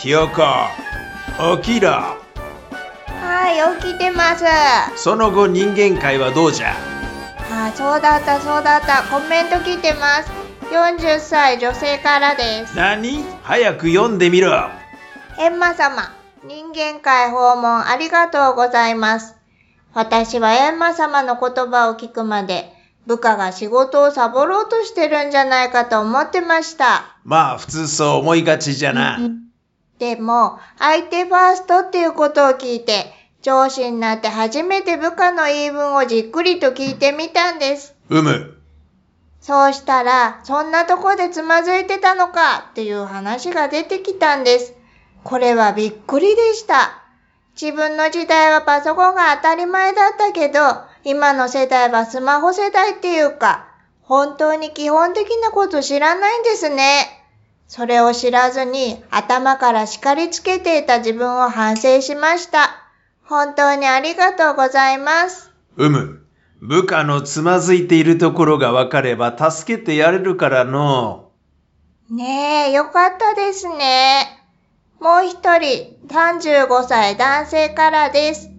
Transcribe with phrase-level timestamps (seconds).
[0.00, 0.42] 清子
[1.62, 4.44] 起きろはい、起きてます。
[4.96, 6.74] その後人間界はどうじゃ？
[7.50, 9.02] あ、そうだった、そうだった。
[9.04, 10.30] コメント来てます。
[10.70, 12.76] 40歳女性からです。
[12.76, 13.24] 何？
[13.42, 14.52] 早く読んでみろ
[15.38, 19.34] エンマ様、人間界訪問ありがとうございます。
[19.94, 22.72] 私はエンマ様の言葉を聞くまで、
[23.06, 27.18] 部下が仕事をサボろうとしてるんじゃないかと思ってました。
[27.24, 29.18] まあ普通そう思いがちじゃな。
[30.04, 33.06] でも、相手ファーストっていうことを聞いて、
[33.40, 37.94] 上司になって初めて部下の言い分をじっくりと聞いてみたんです。
[38.10, 38.54] うむ。
[39.40, 44.74] そうしたら、そんなとこでつまずいてたのかっていう話が出てきたんです。
[45.22, 47.02] これはびっくりでした。
[47.58, 50.60] 自分の時代はパソコンが当たり前だったけど、
[51.02, 53.68] 今の世代はスマホ世代っていうか、
[54.02, 57.23] 本当に基本的なこと知らないんですね。
[57.66, 62.70] それを知らずに頭から叱りつけていた自分を反省しました。
[63.24, 65.50] 本当にありがとうございます。
[65.76, 66.24] うむ。
[66.60, 71.30] 部下のつまずいているところがわかれば助けてやれるからの。
[72.10, 74.40] ねえ、よかったですね。
[75.00, 78.50] もう一人、35歳男性からです。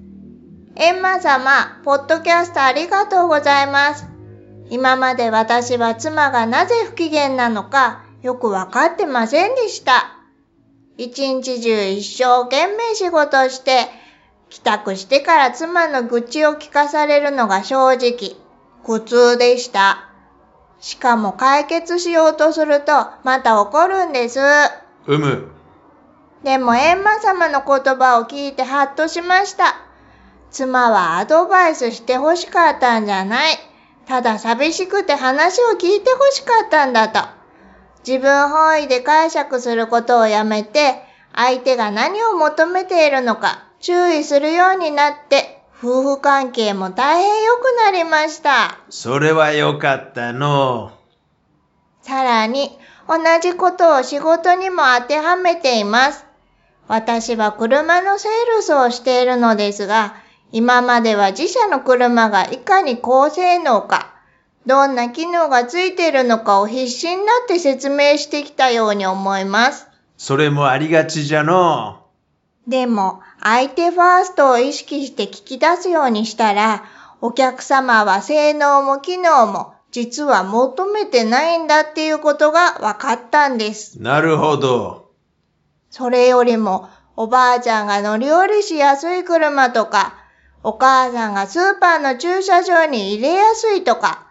[0.76, 4.06] エンマ様、ポッドキャストありがとうございます。
[4.70, 10.17] 今まで私は妻がなぜ不機嫌なのかよくわかってませんでした。
[10.97, 13.85] 一日中一生懸命仕事をして、
[14.49, 18.35] 帰宅してから妻の愚痴を聞かされるのが正直、
[18.83, 20.09] 苦痛でした。
[20.79, 24.39] しかも解決しようとするとまた怒るんです。
[25.05, 25.51] うむ。
[26.43, 29.75] でもエンマ様の言葉を聞いてハッとしました。
[30.49, 33.57] 妻はアドバイスして欲しかったんじゃない。
[34.07, 37.34] ただ寂しくて話を聞いて欲しかったんだと。
[38.05, 41.02] 自分本位で解釈することをやめて、
[41.33, 48.77] 相手が何を求めているのか注意するようになって、夫婦関係も大変良くなりました。
[48.89, 50.92] それはよかったの。
[52.02, 52.77] さらに、
[53.08, 56.26] 同じことを仕事にも当てはめています。
[56.88, 60.15] 私は車のセールスをしているのですが、
[60.52, 64.14] 今までは自社の車がいかに高性能か、
[64.65, 69.87] どんな機能がついているのかを必死になって説明してきたように思います。
[70.17, 72.05] それもありがちじゃの。
[72.67, 76.83] でも、相手ファーストを意識して聞き出すようにしたら、
[77.21, 84.02] お客様は性能も機能も実は求めてないんだっていうことが分かったんです。
[84.02, 85.11] なるほど。
[85.89, 90.15] それよりも、おばあちゃんが乗り降りしやすい車とか、
[90.64, 94.24] お母さんがスーパーの駐車場に入れやすいとか、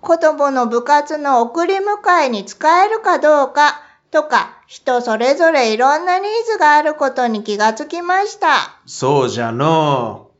[0.00, 8.80] 子供の部活の送り迎えに使えるかどうかとか、人それぞれいろんなニーズがあることに気がつきました。
[8.86, 10.30] そうじゃの。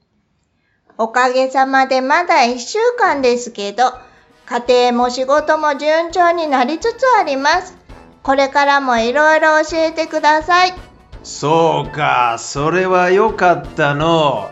[0.99, 3.93] おかげさまでまだ一週間ですけど、
[4.47, 7.77] 家庭も仕事も順調になりつつあります。
[8.23, 10.75] これからもいろいろ教えてください。
[11.23, 14.49] そうか、それはよかったの。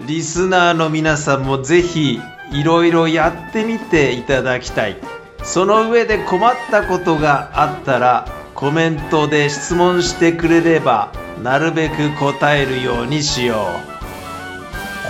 [0.00, 2.20] リスナーの皆さんもぜひ
[2.52, 4.96] いろいろやってみていただきたい。
[5.42, 13.66] その上で困ったことがあったらコメントで質問してくれればなるべく答えるようにしよ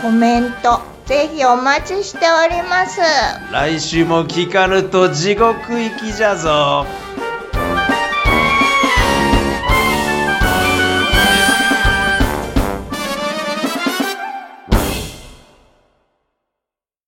[0.03, 3.00] コメント、ぜひお待ちしております。
[3.00, 3.53] う。
[3.53, 6.87] 来週も聞かぬと地獄行きじゃぞ。